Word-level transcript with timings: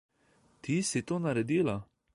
Ti 0.67 0.75
si 0.93 1.01
to 1.11 1.15
naredila? 1.27 1.77